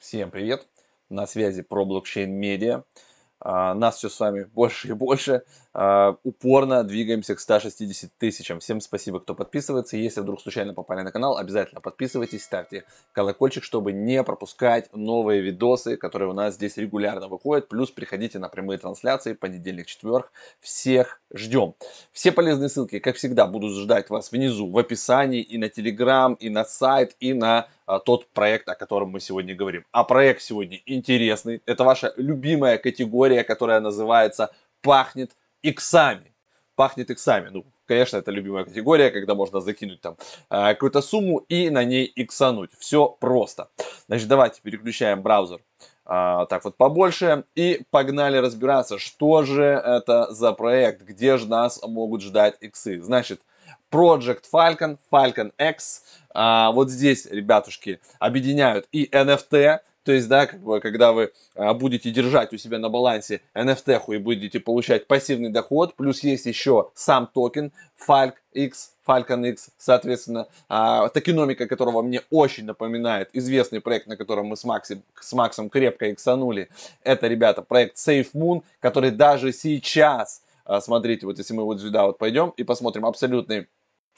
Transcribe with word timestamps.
Всем 0.00 0.30
привет! 0.30 0.66
На 1.10 1.26
связи 1.26 1.60
про 1.60 1.84
блокчейн 1.84 2.32
медиа. 2.32 2.84
А, 3.38 3.74
нас 3.74 3.96
все 3.96 4.08
с 4.08 4.18
вами 4.18 4.44
больше 4.44 4.88
и 4.88 4.92
больше. 4.92 5.42
А, 5.74 6.16
упорно 6.24 6.84
двигаемся 6.84 7.34
к 7.34 7.40
160 7.40 8.10
тысячам. 8.16 8.60
Всем 8.60 8.80
спасибо, 8.80 9.20
кто 9.20 9.34
подписывается. 9.34 9.98
Если 9.98 10.22
вдруг 10.22 10.40
случайно 10.40 10.72
попали 10.72 11.02
на 11.02 11.12
канал, 11.12 11.36
обязательно 11.36 11.82
подписывайтесь, 11.82 12.44
ставьте 12.44 12.84
колокольчик, 13.12 13.62
чтобы 13.62 13.92
не 13.92 14.24
пропускать 14.24 14.88
новые 14.94 15.42
видосы, 15.42 15.98
которые 15.98 16.30
у 16.30 16.34
нас 16.34 16.54
здесь 16.54 16.78
регулярно 16.78 17.28
выходят. 17.28 17.68
Плюс 17.68 17.90
приходите 17.90 18.38
на 18.38 18.48
прямые 18.48 18.78
трансляции 18.78 19.34
понедельник, 19.34 19.84
четверг. 19.84 20.32
Всех 20.60 21.20
ждем. 21.30 21.74
Все 22.10 22.32
полезные 22.32 22.70
ссылки, 22.70 23.00
как 23.00 23.16
всегда, 23.16 23.46
буду 23.46 23.68
ждать 23.68 24.08
вас 24.08 24.32
внизу 24.32 24.70
в 24.70 24.78
описании 24.78 25.42
и 25.42 25.58
на 25.58 25.68
Телеграм, 25.68 26.34
и 26.34 26.48
на 26.48 26.64
сайт, 26.64 27.16
и 27.20 27.34
на 27.34 27.68
тот 27.98 28.28
проект, 28.28 28.68
о 28.68 28.74
котором 28.74 29.10
мы 29.10 29.20
сегодня 29.20 29.54
говорим. 29.54 29.84
А 29.92 30.04
проект 30.04 30.42
сегодня 30.42 30.80
интересный. 30.86 31.62
Это 31.66 31.84
ваша 31.84 32.12
любимая 32.16 32.78
категория, 32.78 33.44
которая 33.44 33.80
называется 33.80 34.50
«Пахнет 34.82 35.32
иксами». 35.62 36.32
Пахнет 36.76 37.10
иксами. 37.10 37.48
Ну, 37.50 37.64
конечно, 37.86 38.16
это 38.16 38.30
любимая 38.30 38.64
категория, 38.64 39.10
когда 39.10 39.34
можно 39.34 39.60
закинуть 39.60 40.00
там 40.00 40.16
а, 40.48 40.72
какую-то 40.72 41.02
сумму 41.02 41.38
и 41.48 41.68
на 41.70 41.84
ней 41.84 42.10
иксануть. 42.14 42.70
Все 42.78 43.08
просто. 43.08 43.68
Значит, 44.06 44.28
давайте 44.28 44.62
переключаем 44.62 45.22
браузер 45.22 45.60
а, 46.04 46.46
так 46.46 46.64
вот 46.64 46.76
побольше 46.76 47.44
и 47.54 47.82
погнали 47.90 48.36
разбираться, 48.36 48.98
что 48.98 49.44
же 49.44 49.62
это 49.62 50.32
за 50.32 50.52
проект, 50.52 51.02
где 51.02 51.36
же 51.36 51.46
нас 51.46 51.80
могут 51.86 52.22
ждать 52.22 52.56
иксы. 52.60 53.00
Значит, 53.00 53.42
Project 53.90 54.44
Falcon, 54.52 54.98
Falcon 55.10 55.52
X. 55.58 56.04
А, 56.32 56.70
вот 56.72 56.90
здесь, 56.90 57.26
ребятушки, 57.26 58.00
объединяют 58.18 58.86
и 58.92 59.06
NFT, 59.06 59.80
то 60.02 60.12
есть, 60.12 60.28
да, 60.28 60.46
как 60.46 60.60
бы, 60.60 60.80
когда 60.80 61.12
вы 61.12 61.30
а, 61.54 61.74
будете 61.74 62.10
держать 62.10 62.52
у 62.54 62.56
себя 62.56 62.78
на 62.78 62.88
балансе 62.88 63.42
NFT 63.54 64.00
и 64.14 64.18
будете 64.18 64.58
получать 64.58 65.06
пассивный 65.06 65.50
доход, 65.50 65.94
плюс 65.94 66.22
есть 66.22 66.46
еще 66.46 66.90
сам 66.94 67.26
токен 67.26 67.70
Falc 68.08 68.32
X, 68.52 68.92
Falcon 69.06 69.46
X, 69.50 69.70
соответственно, 69.76 70.48
а, 70.68 71.08
токеномика 71.10 71.66
которого 71.66 72.00
мне 72.00 72.22
очень 72.30 72.64
напоминает 72.64 73.28
известный 73.34 73.82
проект, 73.82 74.06
на 74.06 74.16
котором 74.16 74.46
мы 74.46 74.56
с, 74.56 74.64
Максим, 74.64 75.02
с 75.20 75.32
Максом 75.34 75.68
крепко 75.68 76.10
иксанули. 76.10 76.70
Это, 77.04 77.28
ребята, 77.28 77.60
проект 77.60 77.96
Safe 77.96 78.30
Moon, 78.32 78.62
который 78.80 79.10
даже 79.10 79.52
сейчас, 79.52 80.42
смотрите, 80.78 81.26
вот 81.26 81.38
если 81.38 81.54
мы 81.54 81.64
вот 81.64 81.80
сюда 81.80 82.06
вот 82.06 82.18
пойдем 82.18 82.50
и 82.50 82.62
посмотрим 82.62 83.04
абсолютный 83.06 83.66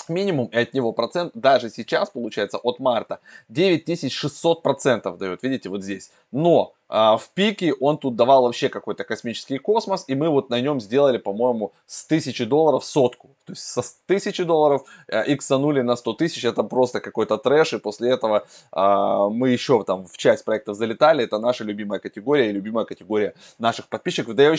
минимум, 0.08 0.46
и 0.46 0.56
от 0.56 0.74
него 0.74 0.92
процент 0.92 1.32
даже 1.34 1.70
сейчас, 1.70 2.10
получается, 2.10 2.58
от 2.58 2.78
марта 2.78 3.20
9600 3.48 4.62
процентов 4.62 5.18
дает, 5.18 5.42
видите, 5.42 5.68
вот 5.68 5.82
здесь. 5.82 6.10
Но 6.30 6.74
а, 6.94 7.16
в 7.16 7.30
пике 7.30 7.72
он 7.72 7.96
тут 7.96 8.16
давал 8.16 8.42
вообще 8.42 8.68
какой-то 8.68 9.04
космический 9.04 9.56
космос, 9.56 10.04
и 10.08 10.14
мы 10.14 10.28
вот 10.28 10.50
на 10.50 10.60
нем 10.60 10.78
сделали, 10.78 11.16
по-моему, 11.16 11.72
с 11.86 12.04
1000 12.04 12.44
долларов 12.44 12.84
сотку. 12.84 13.30
То 13.46 13.52
есть 13.52 13.62
со 13.62 13.80
1000 13.80 14.44
долларов 14.44 14.84
а, 15.08 15.22
иксанули 15.22 15.80
на 15.80 15.96
100 15.96 16.12
тысяч, 16.12 16.44
это 16.44 16.62
просто 16.62 17.00
какой-то 17.00 17.38
трэш, 17.38 17.72
и 17.72 17.78
после 17.78 18.10
этого 18.10 18.46
а, 18.72 19.30
мы 19.30 19.48
еще 19.48 19.82
там 19.84 20.06
в 20.06 20.18
часть 20.18 20.44
проектов 20.44 20.76
залетали, 20.76 21.24
это 21.24 21.38
наша 21.38 21.64
любимая 21.64 21.98
категория 21.98 22.50
и 22.50 22.52
любимая 22.52 22.84
категория 22.84 23.34
наших 23.58 23.88
подписчиков, 23.88 24.34
да 24.34 24.52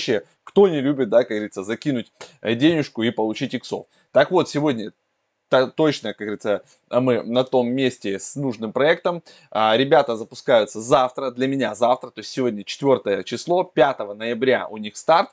кто 0.43 0.67
не 0.67 0.81
любит, 0.81 1.09
да, 1.09 1.19
как 1.19 1.29
говорится, 1.29 1.63
закинуть 1.63 2.11
э, 2.41 2.55
денежку 2.55 3.03
и 3.03 3.11
получить 3.11 3.53
иксов. 3.53 3.85
Так 4.11 4.31
вот, 4.31 4.49
сегодня 4.49 4.91
точно, 5.75 6.13
как 6.13 6.27
говорится, 6.27 6.63
мы 6.89 7.23
на 7.23 7.43
том 7.43 7.69
месте 7.69 8.19
с 8.19 8.35
нужным 8.35 8.71
проектом. 8.71 9.23
А, 9.51 9.75
ребята 9.77 10.15
запускаются 10.15 10.81
завтра, 10.81 11.31
для 11.31 11.47
меня 11.47 11.75
завтра, 11.75 12.09
то 12.09 12.19
есть 12.19 12.31
сегодня 12.31 12.63
4 12.63 13.23
число, 13.23 13.63
5 13.63 13.99
ноября 14.15 14.67
у 14.67 14.77
них 14.77 14.97
старт. 14.97 15.29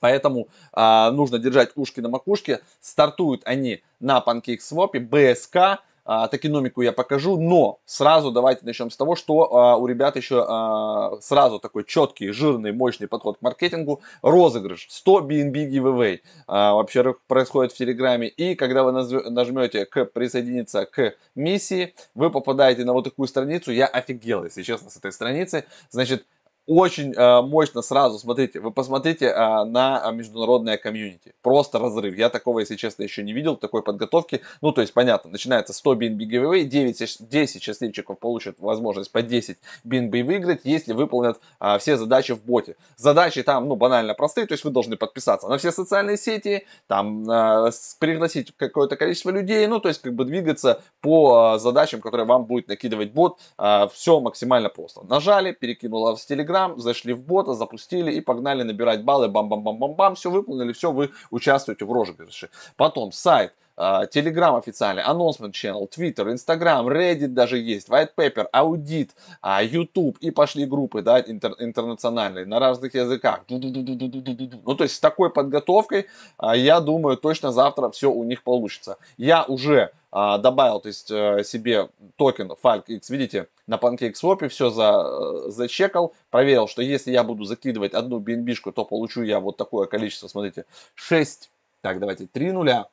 Поэтому 0.00 0.48
а, 0.72 1.10
нужно 1.10 1.38
держать 1.38 1.70
ушки 1.74 2.00
на 2.00 2.08
макушке. 2.08 2.60
Стартуют 2.80 3.42
они 3.44 3.82
на 4.00 4.22
PancakeSwap, 4.26 4.92
BSK, 4.92 5.78
а, 6.06 6.28
токеномику 6.28 6.82
я 6.82 6.92
покажу, 6.92 7.38
но 7.38 7.80
сразу 7.84 8.30
давайте 8.30 8.64
начнем 8.64 8.90
с 8.90 8.96
того, 8.96 9.16
что 9.16 9.54
а, 9.54 9.76
у 9.76 9.86
ребят 9.86 10.16
еще 10.16 10.44
а, 10.48 11.18
сразу 11.20 11.58
такой 11.58 11.84
четкий, 11.84 12.30
жирный, 12.30 12.72
мощный 12.72 13.08
подход 13.08 13.38
к 13.38 13.42
маркетингу. 13.42 14.00
Розыгрыш 14.22 14.86
100 14.88 15.20
BNB 15.20 15.70
giveaway 15.70 16.20
а, 16.46 16.74
вообще 16.74 17.14
происходит 17.26 17.72
в 17.72 17.76
Телеграме. 17.76 18.28
И 18.28 18.54
когда 18.54 18.84
вы 18.84 18.92
нажмете 18.92 19.84
к 19.84 20.04
присоединиться 20.04 20.86
к 20.86 21.14
миссии, 21.34 21.94
вы 22.14 22.30
попадаете 22.30 22.84
на 22.84 22.92
вот 22.92 23.02
такую 23.02 23.26
страницу. 23.26 23.72
Я 23.72 23.86
офигел, 23.86 24.44
если 24.44 24.62
честно, 24.62 24.90
с 24.90 24.96
этой 24.96 25.12
страницы. 25.12 25.64
Значит, 25.90 26.24
очень 26.66 27.12
э, 27.12 27.42
мощно 27.42 27.82
сразу, 27.82 28.18
смотрите, 28.18 28.60
вы 28.60 28.72
посмотрите 28.72 29.26
э, 29.26 29.64
на 29.64 30.10
международное 30.10 30.76
комьюнити. 30.76 31.34
Просто 31.42 31.78
разрыв. 31.78 32.16
Я 32.16 32.28
такого, 32.28 32.60
если 32.60 32.76
честно, 32.76 33.04
еще 33.04 33.22
не 33.22 33.32
видел, 33.32 33.56
такой 33.56 33.82
подготовки. 33.82 34.42
Ну, 34.62 34.72
то 34.72 34.80
есть, 34.80 34.92
понятно, 34.92 35.30
начинается 35.30 35.72
100 35.72 35.94
BNB 35.94 36.18
giveaway, 36.28 36.64
9, 36.64 37.28
10 37.28 37.62
счастливчиков 37.62 38.18
получат 38.18 38.56
возможность 38.58 39.12
по 39.12 39.22
10 39.22 39.58
BNB 39.84 40.24
выиграть, 40.24 40.60
если 40.64 40.92
выполнят 40.92 41.40
э, 41.60 41.78
все 41.78 41.96
задачи 41.96 42.32
в 42.34 42.44
боте. 42.44 42.76
Задачи 42.96 43.42
там, 43.42 43.68
ну, 43.68 43.76
банально 43.76 44.14
простые, 44.14 44.46
то 44.46 44.52
есть 44.52 44.64
вы 44.64 44.70
должны 44.70 44.96
подписаться 44.96 45.48
на 45.48 45.58
все 45.58 45.70
социальные 45.70 46.16
сети, 46.16 46.66
там, 46.88 47.30
э, 47.30 47.70
пригласить 48.00 48.52
какое-то 48.56 48.96
количество 48.96 49.30
людей, 49.30 49.66
ну, 49.68 49.78
то 49.78 49.88
есть, 49.88 50.02
как 50.02 50.14
бы 50.14 50.24
двигаться 50.24 50.82
по 51.00 51.54
э, 51.54 51.58
задачам, 51.60 52.00
которые 52.00 52.26
вам 52.26 52.46
будет 52.46 52.66
накидывать 52.66 53.12
бот. 53.12 53.38
Э, 53.56 53.86
все 53.92 54.18
максимально 54.18 54.68
просто. 54.68 55.02
Нажали, 55.04 55.52
перекинула 55.52 56.16
в 56.16 56.18
Telegram, 56.18 56.55
Telegram, 56.56 56.78
зашли 56.78 57.12
в 57.12 57.22
бота, 57.22 57.54
запустили 57.54 58.12
и 58.12 58.20
погнали 58.20 58.62
набирать 58.62 59.04
баллы, 59.04 59.28
бам-бам-бам-бам-бам, 59.28 60.14
все 60.14 60.30
выполнили, 60.30 60.72
все, 60.72 60.92
вы 60.92 61.10
участвуете 61.30 61.84
в 61.84 61.92
розыгрыше. 61.92 62.48
Потом 62.76 63.12
сайт, 63.12 63.52
Telegram 63.78 64.54
а, 64.54 64.58
официальный, 64.58 65.02
Announcement 65.02 65.52
Channel, 65.52 65.86
Twitter, 65.90 66.32
Instagram, 66.32 66.86
Reddit 66.86 67.28
даже 67.28 67.58
есть, 67.58 67.90
White 67.90 68.10
Paper, 68.16 68.46
Audit, 68.54 69.10
а, 69.42 69.62
YouTube 69.62 70.16
и 70.20 70.30
пошли 70.30 70.64
группы, 70.64 71.02
да, 71.02 71.20
интер, 71.20 71.54
интернациональные 71.58 72.46
на 72.46 72.58
разных 72.58 72.94
языках. 72.94 73.40
Ну, 73.48 74.74
то 74.74 74.84
есть 74.84 74.96
с 74.96 75.00
такой 75.00 75.30
подготовкой, 75.30 76.06
а, 76.38 76.56
я 76.56 76.80
думаю, 76.80 77.18
точно 77.18 77.52
завтра 77.52 77.90
все 77.90 78.10
у 78.10 78.24
них 78.24 78.42
получится. 78.42 78.96
Я 79.18 79.44
уже 79.44 79.90
добавил, 80.12 80.80
то 80.80 80.88
есть 80.88 81.10
э, 81.10 81.44
себе 81.44 81.90
токен 82.16 82.50
FalcX, 82.50 83.00
видите, 83.10 83.48
на 83.66 83.76
PancakeSwap 83.76 84.48
все 84.48 84.70
за, 84.70 85.04
э, 85.46 85.50
зачекал, 85.50 86.14
проверил, 86.30 86.68
что 86.68 86.82
если 86.82 87.10
я 87.10 87.24
буду 87.24 87.44
закидывать 87.44 87.94
одну 87.94 88.20
BNB, 88.20 88.54
то 88.72 88.84
получу 88.84 89.22
я 89.22 89.40
вот 89.40 89.56
такое 89.56 89.86
количество, 89.86 90.28
смотрите, 90.28 90.64
6, 90.94 91.50
так, 91.80 91.98
давайте, 91.98 92.26
3 92.26 92.52
нуля, 92.52 92.88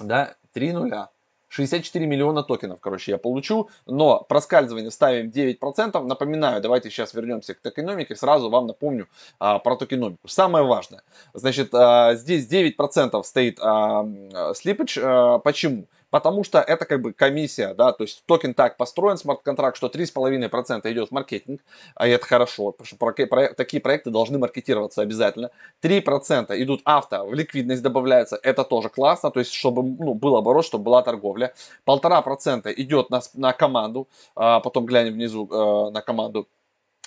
да, 0.00 0.36
3 0.52 0.72
нуля. 0.72 1.10
64 1.50 2.06
миллиона 2.06 2.42
токенов, 2.42 2.80
короче, 2.80 3.10
я 3.10 3.18
получу, 3.18 3.68
но 3.84 4.20
проскальзывание 4.20 4.90
ставим 4.90 5.30
9%. 5.30 6.02
Напоминаю, 6.04 6.62
давайте 6.62 6.90
сейчас 6.90 7.12
вернемся 7.12 7.54
к 7.54 7.60
токеномике, 7.60 8.14
сразу 8.14 8.48
вам 8.48 8.68
напомню 8.68 9.08
а, 9.40 9.58
про 9.58 9.76
токеномику. 9.76 10.28
Самое 10.28 10.64
важное, 10.64 11.02
значит, 11.34 11.74
а, 11.74 12.14
здесь 12.14 12.48
9% 12.48 13.22
стоит 13.24 13.58
а, 13.60 14.06
slippage, 14.54 14.96
а, 15.02 15.38
почему? 15.40 15.88
Потому 16.10 16.44
что 16.44 16.60
это 16.60 16.84
как 16.84 17.00
бы 17.00 17.12
комиссия, 17.12 17.74
да, 17.74 17.92
то 17.92 18.04
есть 18.04 18.22
токен 18.26 18.54
так 18.54 18.76
построен, 18.76 19.16
смарт-контракт, 19.16 19.76
что 19.76 19.86
3,5% 19.88 20.92
идет 20.92 21.08
в 21.08 21.12
маркетинг, 21.12 21.60
а 21.94 22.06
это 22.06 22.26
хорошо, 22.26 22.72
потому 22.72 22.86
что 22.86 22.96
про, 22.96 23.12
про, 23.26 23.54
такие 23.54 23.80
проекты 23.80 24.10
должны 24.10 24.38
маркетироваться 24.38 25.02
обязательно. 25.02 25.50
3% 25.82 26.62
идут 26.62 26.82
авто, 26.84 27.26
в 27.26 27.34
ликвидность 27.34 27.82
добавляется, 27.82 28.38
это 28.42 28.64
тоже 28.64 28.88
классно, 28.88 29.30
то 29.30 29.40
есть 29.40 29.52
чтобы 29.52 29.82
ну, 29.82 30.14
был 30.14 30.36
оборот, 30.36 30.64
чтобы 30.64 30.84
была 30.84 31.02
торговля. 31.02 31.54
Полтора 31.84 32.22
процента 32.22 32.70
идет 32.72 33.10
на, 33.10 33.20
на 33.34 33.52
команду, 33.52 34.08
а 34.34 34.60
потом 34.60 34.86
глянем 34.86 35.14
внизу 35.14 35.48
э, 35.50 35.90
на 35.90 36.02
команду 36.02 36.48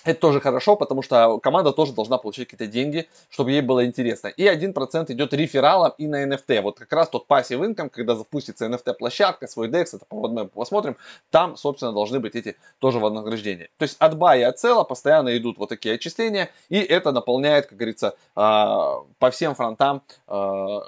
это 0.04 0.20
тоже 0.20 0.40
хорошо, 0.40 0.76
потому 0.76 1.02
что 1.02 1.38
команда 1.38 1.72
тоже 1.72 1.92
должна 1.92 2.18
получить 2.18 2.48
какие-то 2.48 2.70
деньги, 2.70 3.08
чтобы 3.30 3.52
ей 3.52 3.60
было 3.60 3.84
интересно. 3.86 4.28
И 4.28 4.44
1% 4.44 5.12
идет 5.12 5.32
рефералом 5.32 5.92
и 5.98 6.06
на 6.06 6.24
NFT. 6.24 6.60
Вот 6.60 6.78
как 6.78 6.92
раз 6.92 7.08
тот 7.08 7.26
пассив 7.26 7.60
инком, 7.62 7.90
когда 7.90 8.14
запустится 8.14 8.66
NFT-площадка, 8.66 9.46
свой 9.46 9.68
DEX, 9.68 9.96
это 9.96 10.06
мы 10.10 10.46
посмотрим, 10.46 10.96
там, 11.30 11.56
собственно, 11.56 11.92
должны 11.92 12.20
быть 12.20 12.34
эти 12.34 12.56
тоже 12.78 12.98
вознаграждения. 12.98 13.68
То 13.78 13.84
есть 13.84 13.96
от 13.98 14.14
buy 14.14 14.40
и 14.40 14.42
от 14.42 14.62
sell 14.62 14.84
постоянно 14.86 15.36
идут 15.36 15.58
вот 15.58 15.68
такие 15.68 15.94
отчисления, 15.94 16.50
и 16.68 16.78
это 16.78 17.12
наполняет, 17.12 17.66
как 17.66 17.78
говорится, 17.78 18.16
а, 18.34 19.04
по 19.18 19.30
всем 19.30 19.54
фронтам 19.54 20.02
а, 20.26 20.82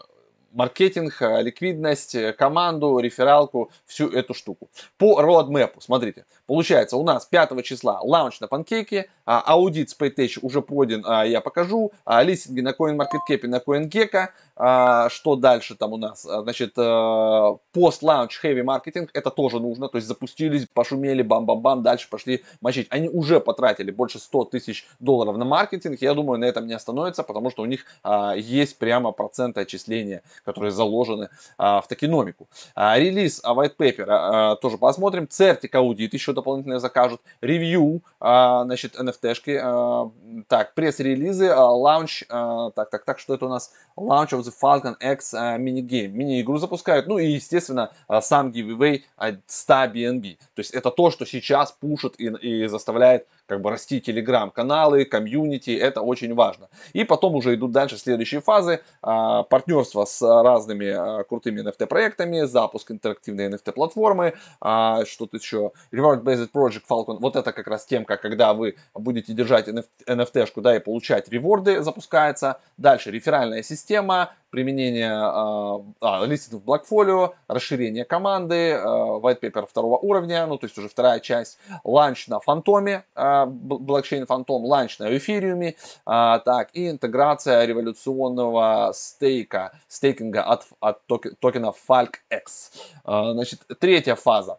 маркетинг, 0.56 1.20
э, 1.20 1.42
ликвидность, 1.42 2.14
э, 2.14 2.32
команду, 2.32 2.98
рефералку, 2.98 3.70
всю 3.84 4.08
эту 4.08 4.34
штуку. 4.34 4.68
По 4.98 5.20
roadmap, 5.20 5.74
смотрите, 5.78 6.24
получается 6.46 6.96
у 6.96 7.04
нас 7.04 7.26
5 7.26 7.62
числа 7.62 8.00
лаунч 8.00 8.40
на 8.40 8.48
панкейке, 8.48 9.10
аудит 9.24 9.90
с 9.90 9.96
PayTech 9.98 10.38
уже 10.40 10.62
пройден, 10.62 11.04
а, 11.06 11.26
я 11.26 11.40
покажу, 11.40 11.92
а, 12.04 12.22
листинги 12.22 12.60
на 12.60 12.70
CoinMarketCap 12.70 13.38
и 13.42 13.46
на 13.46 13.56
CoinGecko, 13.58 14.16
А, 14.18 14.30
что 14.56 15.36
дальше 15.36 15.74
там 15.74 15.92
у 15.92 15.96
нас? 15.96 16.24
А, 16.24 16.42
значит, 16.42 16.74
пост-лаунч 16.74 18.40
heavy 18.42 18.62
маркетинг, 18.62 19.10
это 19.12 19.30
тоже 19.30 19.60
нужно, 19.60 19.88
то 19.88 19.98
есть 19.98 20.08
запустились, 20.08 20.66
пошумели, 20.72 21.22
бам-бам-бам, 21.22 21.82
дальше 21.82 22.08
пошли 22.08 22.44
мочить. 22.60 22.86
Они 22.90 23.08
уже 23.08 23.40
потратили 23.40 23.90
больше 23.90 24.18
100 24.18 24.44
тысяч 24.46 24.86
долларов 24.98 25.36
на 25.36 25.44
маркетинг, 25.44 26.00
я 26.00 26.14
думаю, 26.14 26.40
на 26.40 26.46
этом 26.46 26.66
не 26.66 26.74
остановится, 26.74 27.22
потому 27.22 27.50
что 27.50 27.62
у 27.62 27.66
них 27.66 27.84
а, 28.02 28.34
есть 28.34 28.78
прямо 28.78 29.12
проценты 29.12 29.60
отчисления, 29.60 30.22
которые 30.44 30.70
заложены 30.70 31.28
а, 31.58 31.80
в 31.80 31.88
токеномику. 31.88 32.48
А, 32.74 32.98
релиз 32.98 33.40
а, 33.42 33.54
white 33.54 33.76
paper 33.78 34.06
а, 34.08 34.56
тоже 34.56 34.78
посмотрим, 34.78 35.28
цертик 35.28 35.74
аудит 35.74 36.14
еще 36.14 36.32
дополнительно 36.32 36.78
закажут, 36.78 37.20
ревью, 37.40 38.02
а, 38.20 38.64
значит, 38.64 38.98
NFT-шки, 38.98 39.60
а, 39.62 40.10
так, 40.48 40.74
пресс-релизы, 40.74 41.48
а, 41.48 41.70
лаунч, 41.70 42.24
а, 42.28 42.70
так, 42.70 42.90
так, 42.90 43.04
так, 43.04 43.18
что 43.18 43.34
это 43.34 43.46
у 43.46 43.48
нас? 43.48 43.72
Launch 43.96 44.30
of 44.30 44.45
the 44.46 44.52
Falcon 44.52 44.96
X 45.00 45.34
uh, 45.34 45.58
mini-game. 45.58 46.12
Мини-игру 46.12 46.58
запускают. 46.58 47.06
Ну 47.06 47.18
и, 47.18 47.26
естественно, 47.26 47.92
uh, 48.08 48.20
сам 48.20 48.50
giveaway 48.50 49.02
от 49.16 49.40
100 49.46 49.74
BNB. 49.94 50.36
То 50.54 50.60
есть 50.60 50.70
это 50.72 50.90
то, 50.90 51.10
что 51.10 51.26
сейчас 51.26 51.72
пушит 51.72 52.14
и, 52.18 52.26
и 52.26 52.66
заставляет 52.66 53.26
как 53.46 53.60
бы 53.60 53.70
расти 53.70 54.00
телеграм-каналы, 54.00 55.04
комьюнити, 55.04 55.70
это 55.70 56.02
очень 56.02 56.34
важно. 56.34 56.68
И 56.92 57.04
потом 57.04 57.34
уже 57.34 57.54
идут 57.54 57.72
дальше 57.72 57.96
следующие 57.96 58.40
фазы, 58.40 58.80
а, 59.02 59.44
партнерство 59.44 60.04
с 60.04 60.22
разными 60.22 60.88
а, 60.88 61.24
крутыми 61.24 61.62
NFT-проектами, 61.62 62.42
запуск 62.42 62.90
интерактивной 62.90 63.48
NFT-платформы, 63.48 64.34
а, 64.60 65.04
что-то 65.04 65.36
еще, 65.36 65.72
Reward-Based 65.92 66.50
Project 66.52 66.82
Falcon, 66.88 67.18
вот 67.20 67.36
это 67.36 67.52
как 67.52 67.66
раз 67.68 67.86
темка, 67.86 68.16
когда 68.16 68.52
вы 68.52 68.76
будете 68.94 69.32
держать 69.32 69.68
NFT-шку, 69.68 70.60
да, 70.60 70.76
и 70.76 70.80
получать 70.80 71.28
reward 71.28 71.69
ы, 71.69 71.82
запускается. 71.82 72.60
Дальше 72.76 73.10
реферальная 73.10 73.62
система, 73.62 74.32
применение 74.50 75.12
а, 75.12 75.76
в 75.76 76.66
Blockfolio, 76.66 77.34
расширение 77.48 78.04
команды, 78.04 78.72
white 78.72 79.40
paper 79.40 79.66
второго 79.68 79.98
уровня, 79.98 80.46
ну 80.46 80.56
то 80.56 80.66
есть 80.66 80.78
уже 80.78 80.88
вторая 80.88 81.20
часть, 81.20 81.58
launch 81.84 82.28
на 82.28 82.40
фантоме, 82.40 83.04
а, 83.14 83.35
блокчейн 83.44 84.26
Fantom, 84.26 84.64
launch 84.64 84.98
на 84.98 85.14
эфириуме, 85.16 85.74
а, 86.06 86.38
так, 86.38 86.70
и 86.72 86.88
интеграция 86.88 87.64
революционного 87.66 88.92
стейка, 88.94 89.72
стейкинга 89.88 90.42
от, 90.42 90.64
от 90.80 91.06
токена 91.40 91.74
FalcX. 91.88 92.46
А, 93.04 93.32
значит, 93.32 93.60
третья 93.78 94.14
фаза 94.14 94.58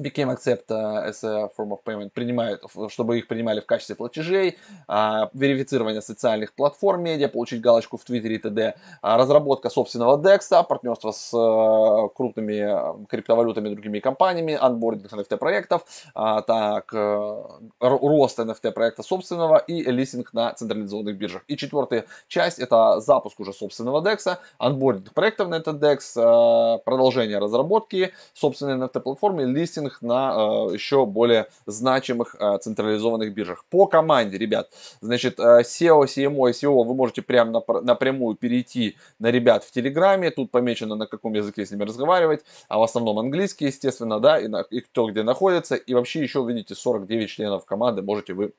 became 0.00 0.30
accept 0.30 0.70
as 0.70 1.24
a 1.24 1.50
form 1.56 1.72
of 1.72 1.82
payment, 1.84 2.10
принимают, 2.10 2.62
чтобы 2.88 3.18
их 3.18 3.28
принимали 3.28 3.60
в 3.60 3.66
качестве 3.66 3.96
платежей, 3.96 4.58
а, 4.86 5.30
верифицирование 5.34 6.02
социальных 6.02 6.54
платформ 6.54 7.02
медиа, 7.02 7.28
получить 7.28 7.60
галочку 7.60 7.96
в 7.96 8.04
Твиттере 8.04 8.36
и 8.36 8.38
т.д., 8.38 8.74
а, 9.02 9.16
разработка 9.16 9.70
собственного 9.70 10.16
DEX, 10.20 10.64
партнерство 10.64 11.12
с 11.12 11.32
э, 11.34 12.08
крупными 12.14 13.02
э, 13.02 13.06
криптовалютами 13.06 13.68
и 13.68 13.72
другими 13.72 14.00
компаниями, 14.00 14.54
анбординг 14.60 15.12
NFT-проектов, 15.12 15.82
а, 16.14 16.42
так, 16.42 16.92
э, 16.92 17.42
рост 17.80 18.38
NFT-проекта 18.38 19.02
собственного 19.02 19.58
и 19.58 19.82
листинг 19.84 20.32
на 20.32 20.52
централизованных 20.52 21.16
биржах. 21.16 21.42
И 21.48 21.56
четвертая 21.56 22.06
часть 22.28 22.58
это 22.58 23.00
запуск 23.00 23.40
уже 23.40 23.52
собственного 23.52 24.00
DEX, 24.00 24.38
анбординг 24.58 25.12
проектов 25.12 25.48
на 25.48 25.56
этот 25.56 25.82
DEX, 25.82 26.78
продолжение 26.84 27.38
разработки 27.38 28.12
собственной 28.34 28.76
NFT-платформы, 28.76 29.44
листинг 29.44 29.87
ценных 29.88 30.02
на 30.02 30.68
э, 30.70 30.74
еще 30.74 31.06
более 31.06 31.46
значимых 31.66 32.36
э, 32.38 32.58
централизованных 32.58 33.32
биржах. 33.32 33.64
По 33.70 33.86
команде, 33.86 34.38
ребят, 34.38 34.70
значит, 35.00 35.38
э, 35.38 35.62
SEO, 35.62 36.04
CMO 36.04 36.50
SEO 36.50 36.84
вы 36.84 36.94
можете 36.94 37.22
прямо 37.22 37.62
напрямую 37.82 38.36
перейти 38.36 38.96
на 39.18 39.30
ребят 39.30 39.64
в 39.64 39.70
Телеграме, 39.70 40.30
тут 40.30 40.50
помечено, 40.50 40.96
на 40.96 41.06
каком 41.06 41.34
языке 41.34 41.64
с 41.64 41.70
ними 41.70 41.84
разговаривать, 41.84 42.44
а 42.68 42.78
в 42.78 42.82
основном 42.82 43.18
английский, 43.18 43.66
естественно, 43.66 44.20
да, 44.20 44.38
и, 44.38 44.48
на, 44.48 44.64
и 44.70 44.80
кто 44.80 45.10
где 45.10 45.22
находится, 45.22 45.74
и 45.76 45.94
вообще 45.94 46.22
еще, 46.22 46.44
видите, 46.46 46.74
49 46.74 47.28
членов 47.28 47.64
команды 47.64 48.02
можете 48.02 48.34
вы 48.34 48.52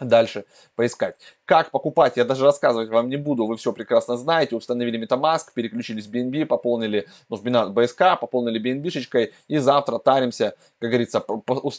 дальше 0.00 0.44
поискать. 0.74 1.16
Как 1.46 1.70
покупать, 1.70 2.16
я 2.16 2.24
даже 2.24 2.44
рассказывать 2.44 2.88
вам 2.90 3.08
не 3.08 3.16
буду, 3.16 3.46
вы 3.46 3.56
все 3.56 3.72
прекрасно 3.72 4.16
знаете. 4.16 4.56
Установили 4.56 5.00
MetaMask, 5.00 5.52
переключились 5.54 6.06
в 6.06 6.12
BNB, 6.12 6.44
пополнили 6.46 7.06
ну, 7.28 7.36
в 7.36 7.44
Binance 7.44 7.72
BSK, 7.72 8.18
пополнили 8.18 8.60
BNB-шечкой 8.60 9.32
и 9.46 9.58
завтра 9.58 9.98
таримся, 9.98 10.56
как 10.80 10.90
говорится, 10.90 11.20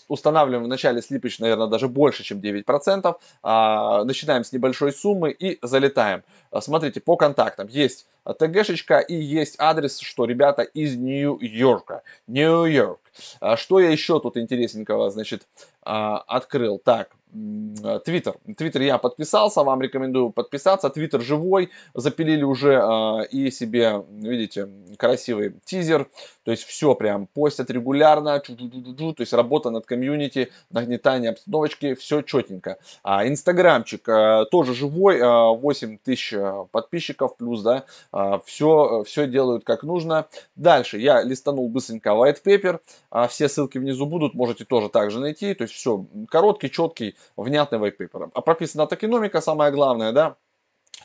устанавливаем 0.07 0.63
в 0.63 0.67
начале 0.69 1.01
слипыч, 1.01 1.39
наверное, 1.39 1.67
даже 1.67 1.89
больше, 1.89 2.23
чем 2.23 2.39
9%. 2.39 3.15
А, 3.43 4.03
начинаем 4.05 4.45
с 4.45 4.53
небольшой 4.53 4.93
суммы 4.93 5.31
и 5.31 5.59
залетаем. 5.61 6.23
А, 6.49 6.61
смотрите, 6.61 7.01
по 7.01 7.17
контактам 7.17 7.67
есть 7.67 8.07
ТГшечка 8.23 8.99
и 8.99 9.15
есть 9.15 9.55
адрес, 9.59 9.99
что 9.99 10.23
ребята 10.23 10.61
из 10.61 10.95
Нью-Йорка. 10.95 12.03
Нью-Йорк. 12.27 13.01
А, 13.41 13.57
что 13.57 13.81
я 13.81 13.89
еще 13.89 14.21
тут 14.21 14.37
интересненького, 14.37 15.11
значит, 15.11 15.45
открыл? 15.81 16.79
Так, 16.79 17.16
Твиттер. 17.31 18.35
Твиттер 18.57 18.81
я 18.81 18.97
подписался, 18.97 19.63
вам 19.63 19.81
рекомендую 19.81 20.31
подписаться. 20.31 20.89
Твиттер 20.89 21.21
живой, 21.21 21.69
запилили 21.93 22.43
уже 22.43 22.73
э, 22.73 23.27
и 23.31 23.51
себе, 23.51 24.03
видите, 24.09 24.69
красивый 24.97 25.53
тизер. 25.65 26.07
То 26.47 26.51
есть 26.51 26.63
все 26.63 26.95
прям 26.95 27.27
постят 27.27 27.69
регулярно, 27.69 28.39
то 28.39 29.15
есть 29.17 29.33
работа 29.33 29.69
над 29.69 29.85
комьюнити, 29.85 30.49
нагнетание 30.71 31.31
обстановочки, 31.31 31.93
все 31.93 32.21
четенько. 32.21 32.77
А, 33.03 33.27
Инстаграмчик 33.27 34.07
э, 34.07 34.45
тоже 34.49 34.73
живой, 34.73 35.17
э, 35.17 35.57
8 35.57 35.97
тысяч 35.97 36.31
э, 36.31 36.65
подписчиков 36.71 37.35
плюс, 37.35 37.63
да, 37.63 37.83
э, 38.13 38.39
все, 38.45 39.03
все 39.05 39.27
делают 39.27 39.65
как 39.65 39.83
нужно. 39.83 40.27
Дальше 40.55 40.99
я 40.99 41.21
листанул 41.21 41.67
быстренько 41.67 42.11
white 42.11 42.41
paper, 42.45 42.79
э, 43.11 43.27
все 43.27 43.49
ссылки 43.49 43.77
внизу 43.77 44.05
будут, 44.05 44.33
можете 44.33 44.63
тоже 44.63 44.87
также 44.87 45.19
найти. 45.19 45.53
То 45.53 45.63
есть 45.65 45.73
все 45.73 46.05
короткий, 46.29 46.71
четкий, 46.71 47.17
внятный 47.35 47.77
white 47.77 47.97
paper. 47.99 48.31
А 48.33 48.39
прописана 48.39 48.87
токеномика, 48.87 49.41
самое 49.41 49.69
главное, 49.73 50.13
да, 50.13 50.37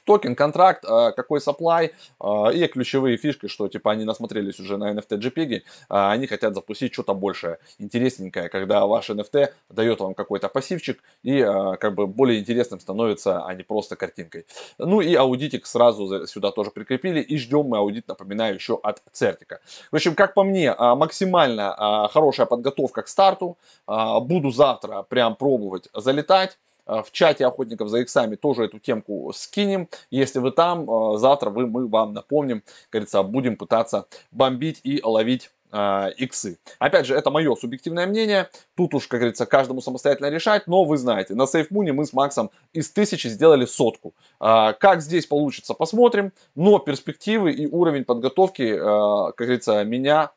токен, 0.05 0.35
контракт, 0.35 0.85
а, 0.85 1.13
какой 1.13 1.41
supply 1.41 1.91
а, 2.21 2.51
и 2.51 2.67
ключевые 2.67 3.17
фишки, 3.17 3.47
что 3.49 3.69
типа 3.69 3.93
они 3.93 4.05
насмотрелись 4.05 4.59
уже 4.61 4.77
на 4.77 4.93
NFT 4.93 5.19
JPEG, 5.19 5.63
а, 5.89 6.13
они 6.13 6.27
хотят 6.27 6.55
запустить 6.55 6.93
что-то 6.93 7.15
большее, 7.15 7.59
интересненькое, 7.79 8.49
когда 8.49 8.87
ваш 8.87 9.11
NFT 9.11 9.49
дает 9.71 10.01
вам 10.01 10.15
какой-то 10.15 10.49
пассивчик 10.49 11.03
и 11.23 11.41
как 11.43 11.95
бы 11.95 12.07
более 12.07 12.41
интересным 12.41 12.81
становится, 12.81 13.45
а 13.45 13.55
не 13.55 13.63
просто 13.63 13.97
картинкой. 13.97 14.47
Ну 14.79 15.01
и 15.01 15.15
аудитик 15.15 15.67
сразу 15.67 16.27
сюда 16.27 16.51
тоже 16.51 16.71
прикрепили 16.71 17.21
и 17.21 17.39
ждем 17.39 17.67
мы 17.67 17.79
аудит, 17.79 18.09
напоминаю, 18.09 18.55
еще 18.55 18.79
от 18.83 19.03
Цертика. 19.13 19.61
В 19.91 19.97
общем, 19.97 20.15
как 20.15 20.35
по 20.35 20.45
мне, 20.45 20.75
максимально 20.75 22.09
хорошая 22.13 22.47
подготовка 22.47 23.03
к 23.03 23.09
старту. 23.09 23.57
Буду 23.87 24.51
завтра 24.51 25.03
прям 25.03 25.37
пробовать 25.37 25.89
залетать. 25.95 26.59
Э, 26.87 27.03
в 27.05 27.13
чате 27.13 27.47
охотников 27.47 27.89
за 27.89 27.99
иксами 27.99 28.37
тоже 28.37 28.65
эту 28.65 28.79
темку 28.79 29.33
скинем. 29.35 29.89
Если 30.11 30.39
вы 30.39 30.51
там, 30.51 30.89
э, 30.89 31.19
завтра 31.19 31.51
вы, 31.51 31.67
мы 31.67 31.87
вам 31.89 32.13
напомним, 32.13 32.63
говорится, 32.91 33.23
будем 33.23 33.57
пытаться 33.57 34.07
бомбить 34.33 34.81
и 34.83 35.01
ловить 35.03 35.51
э, 35.71 36.11
иксы. 36.17 36.59
Опять 36.79 37.07
же, 37.07 37.15
это 37.15 37.31
мое 37.31 37.55
субъективное 37.55 38.07
мнение. 38.07 38.51
Тут 38.75 38.95
уж, 38.95 39.07
как 39.07 39.21
говорится, 39.21 39.47
каждому 39.47 39.81
самостоятельно 39.81 40.29
решать. 40.29 40.67
Но 40.67 40.85
вы 40.85 40.97
знаете, 40.97 41.35
на 41.35 41.45
SafeMoon 41.45 41.93
мы 41.93 42.05
с 42.05 42.13
Максом 42.13 42.51
из 42.73 42.91
тысячи 42.91 43.29
сделали 43.29 43.65
сотку. 43.65 44.15
Как 44.39 45.03
здесь 45.03 45.27
получится, 45.27 45.75
посмотрим. 45.75 46.33
Но 46.55 46.79
перспективы 46.79 47.53
и 47.53 47.67
уровень 47.67 48.05
подготовки, 48.05 48.77
как 48.77 49.37
говорится, 49.37 49.85
меня 49.85 50.33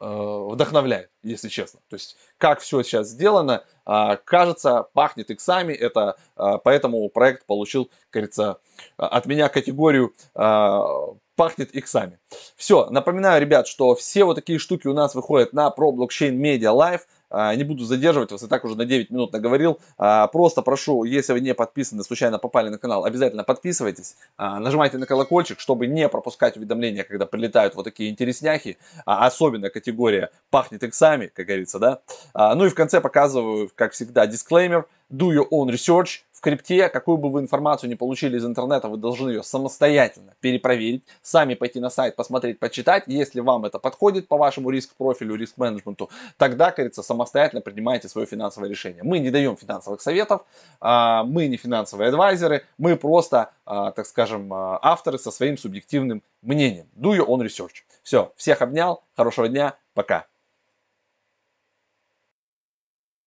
вдохновляет, 0.00 1.10
если 1.22 1.48
честно. 1.48 1.80
То 1.88 1.94
есть, 1.94 2.16
как 2.36 2.60
все 2.60 2.82
сейчас 2.82 3.08
сделано, 3.08 3.64
а, 3.84 4.16
кажется, 4.16 4.86
пахнет 4.92 5.30
иксами. 5.30 5.72
Это 5.72 6.16
а, 6.36 6.58
поэтому 6.58 7.08
проект 7.08 7.46
получил, 7.46 7.90
говорится, 8.12 8.58
от 8.96 9.26
меня 9.26 9.48
категорию 9.48 10.14
а, 10.34 11.14
пахнет 11.36 11.74
иксами. 11.74 12.18
Все, 12.56 12.86
напоминаю, 12.90 13.40
ребят, 13.40 13.66
что 13.66 13.94
все 13.94 14.24
вот 14.24 14.34
такие 14.34 14.58
штуки 14.58 14.88
у 14.88 14.92
нас 14.92 15.14
выходят 15.14 15.52
на 15.52 15.68
Pro 15.68 15.92
Blockchain 15.92 16.36
Media 16.36 16.74
Live. 16.74 17.02
А, 17.30 17.54
не 17.54 17.64
буду 17.64 17.84
задерживать 17.84 18.32
вас, 18.32 18.42
и 18.42 18.46
так 18.46 18.64
уже 18.64 18.76
на 18.76 18.84
9 18.84 19.10
минут 19.10 19.32
наговорил. 19.32 19.78
А, 19.98 20.26
просто 20.28 20.62
прошу, 20.62 21.04
если 21.04 21.32
вы 21.32 21.40
не 21.40 21.54
подписаны, 21.54 22.02
случайно 22.02 22.38
попали 22.38 22.68
на 22.68 22.78
канал, 22.78 23.04
обязательно 23.04 23.44
подписывайтесь. 23.44 24.16
А, 24.36 24.58
нажимайте 24.60 24.98
на 24.98 25.06
колокольчик, 25.06 25.60
чтобы 25.60 25.86
не 25.86 26.08
пропускать 26.08 26.56
уведомления, 26.56 27.04
когда 27.04 27.26
прилетают 27.26 27.74
вот 27.74 27.84
такие 27.84 28.10
интересняхи. 28.10 28.78
Особенно 29.04 29.70
категория 29.70 30.30
пахнет 30.50 30.82
иксами, 30.82 31.26
как 31.26 31.46
говорится, 31.46 31.78
да. 31.78 32.00
Ну 32.34 32.66
и 32.66 32.68
в 32.68 32.74
конце 32.74 33.00
показываю, 33.00 33.70
как 33.74 33.92
всегда, 33.92 34.26
дисклеймер. 34.26 34.86
Do 35.10 35.30
your 35.30 35.48
own 35.50 35.70
research 35.70 36.20
в 36.38 36.40
крипте, 36.40 36.88
какую 36.88 37.18
бы 37.18 37.30
вы 37.30 37.40
информацию 37.40 37.90
не 37.90 37.96
получили 37.96 38.36
из 38.36 38.46
интернета, 38.46 38.88
вы 38.88 38.96
должны 38.96 39.30
ее 39.30 39.42
самостоятельно 39.42 40.36
перепроверить, 40.40 41.02
сами 41.20 41.54
пойти 41.54 41.80
на 41.80 41.90
сайт, 41.90 42.14
посмотреть, 42.14 42.60
почитать. 42.60 43.02
Если 43.08 43.40
вам 43.40 43.64
это 43.64 43.80
подходит 43.80 44.28
по 44.28 44.36
вашему 44.36 44.70
риск-профилю, 44.70 45.34
риск-менеджменту, 45.34 46.10
тогда, 46.36 46.70
кажется, 46.70 47.02
самостоятельно 47.02 47.60
принимаете 47.60 48.08
свое 48.08 48.28
финансовое 48.28 48.68
решение. 48.68 49.02
Мы 49.02 49.18
не 49.18 49.30
даем 49.30 49.56
финансовых 49.56 50.00
советов, 50.00 50.42
а, 50.80 51.24
мы 51.24 51.48
не 51.48 51.56
финансовые 51.56 52.10
адвайзеры, 52.10 52.64
мы 52.78 52.94
просто, 52.94 53.50
а, 53.64 53.90
так 53.90 54.06
скажем, 54.06 54.54
а, 54.54 54.78
авторы 54.80 55.18
со 55.18 55.32
своим 55.32 55.58
субъективным 55.58 56.22
мнением. 56.42 56.86
Do 56.96 57.16
your 57.16 57.26
own 57.26 57.44
research. 57.44 57.82
Все, 58.04 58.32
всех 58.36 58.62
обнял, 58.62 59.02
хорошего 59.16 59.48
дня, 59.48 59.74
пока. 59.92 60.26